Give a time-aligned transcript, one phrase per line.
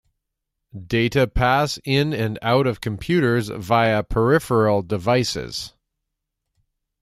[0.87, 5.73] Data pass in and out of computers via peripheral devices.